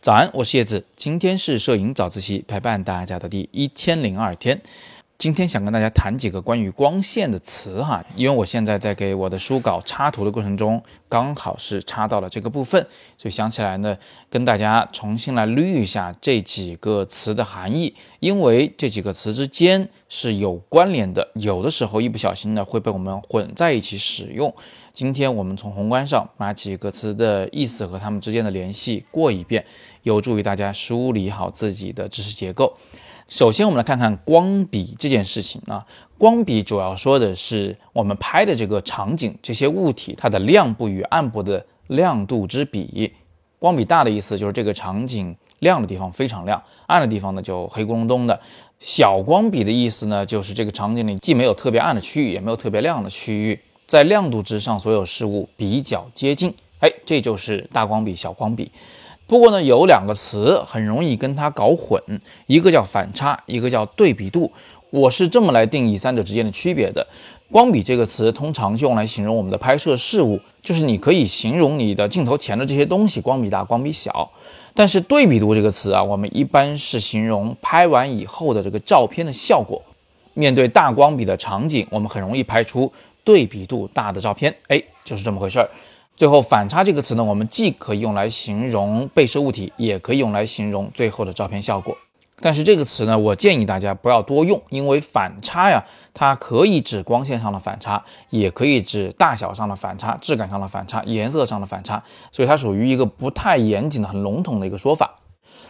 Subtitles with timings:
[0.00, 4.62] 早安，我是叶子，今天是摄影早自习陪伴大家的第一千零二天。
[5.18, 12.86] 今天想跟大家谈几个关于光线的词哈，因为我现在在给我的书稿插图的过程中，刚好是插到了这个部分，
[13.16, 13.96] 所以想起来呢，
[14.28, 24.54] 跟大家重新来捋一下这几个词的含义，因为这几个词之间是有关联的，有的时候一不小心呢会被我们混在一起使用。
[24.92, 29.64] 今天我们从宏观上把几个词的意思和它们之间的联系过一遍，
[30.02, 32.76] 有助于大家梳理好自己的知识结构。
[33.28, 35.84] 首先，我们来看看光比这件事情啊。
[36.16, 43.12] 光比主要说的是我们拍的这个场景，这些物体它的亮部与暗部的亮度之比。
[43.58, 48.40] 光比大的意思就是这个场景亮的地方非常亮，暗的地方呢就黑咕隆咚的。
[48.78, 56.54] 小光比的意思呢，就是这个场景里既没有特别暗的区域，也没有特别亮的区域，在亮度之上所有事物比较接近。
[56.78, 58.70] 哎，这就是大光比、小光比。
[59.26, 62.00] 不过呢，有两个词很容易跟它搞混，
[62.46, 64.52] 一个叫反差，一个叫对比度。
[64.90, 67.04] 我是这么来定义三者之间的区别的。
[67.50, 74.30] 光比这个词通常用来形容我们的拍摄事物，就是你可以形容你的镜头前的这些东西光比大、光比小。
[74.74, 79.82] 但是对比度这个词啊，我们一般是形容拍完以后的这个照片的效果。
[80.34, 82.92] 面对大光比的场景，我们很容易拍出
[83.24, 84.54] 对比度大的照片。
[84.68, 85.68] 哎，就是这么回事儿。
[86.16, 91.94] 最后，反差这个词呢，我们既可以用来形容被摄物体，也可以用来形容最后的照片效果。
[92.40, 105.16] 但是这个词呢，我建议大家不要多用，因为反差呀，它可以指光线上的反差，也可以指大小上的反差、质感上的反差、颜色上的反差，所以它属于一个不太严谨的、很笼统的一个说法。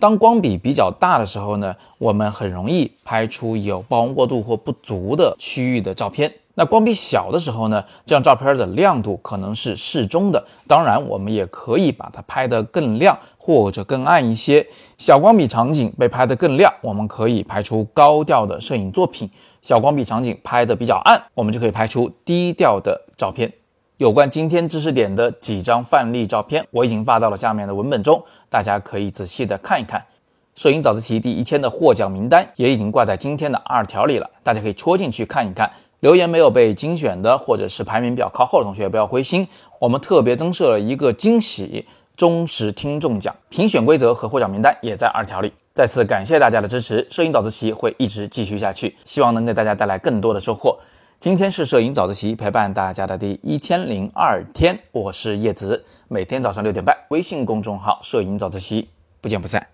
[0.00, 6.32] 当光比比较大的时候呢，我们很容易拍出有曝光过度或不足的区域的照片。
[6.54, 10.42] 那光比小的时候呢，这张照片的亮度可能是适中的。
[10.66, 14.66] 当然，我们也可以把它拍得更亮或者更暗一些。
[14.96, 19.28] 小光比场景被拍得更亮，我们可以拍出高调的摄影作品；
[19.60, 23.52] 小光比场景拍得比较暗，我们就可以拍出低调的照片。
[24.00, 30.02] 有关今天知识点的几张范例照片，我已经发到了下面的文本中，大家可以仔细的看一看。
[30.54, 35.70] 摄影早自习第一千的获奖名单也已经挂在今天的二条里了，大家可以戳进去看一看。
[36.00, 39.46] 留言没有被精选的，或者是排名比较靠后的同学，不要灰心，
[39.78, 41.86] 我们特别增设了一个惊喜
[42.16, 45.52] 忠实听众奖，评选规则和获奖名单也在二条里。
[45.74, 50.78] 再次感谢大家的支持，摄影早自习会一直继续下去，希望能给大家带来更多的收获。
[51.20, 58.88] 今天是摄影早自习陪伴大家的第一千零二天，我是叶子，每天早上六点半，微信公众号摄影早自习，
[59.20, 59.66] 不见不散。